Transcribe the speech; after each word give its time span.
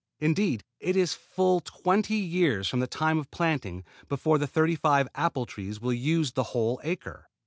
Indeed 0.17 0.63
it 0.79 0.95
is 0.95 1.13
full 1.13 1.59
twenty 1.59 2.15
years 2.15 2.67
from 2.67 2.79
the 2.79 2.87
time 2.87 3.19
of 3.19 3.29
planting 3.29 3.83
before 4.09 4.39
the 4.39 4.47
thirty 4.47 4.75
five 4.75 5.07
apple 5.13 5.45
trees 5.45 5.79
will 5.79 5.93
use 5.93 6.31
the 6.31 6.41
whole 6.57 6.81
acre. 6.83 7.29